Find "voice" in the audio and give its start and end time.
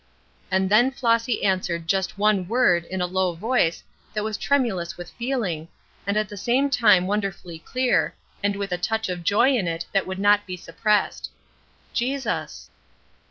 3.35-3.83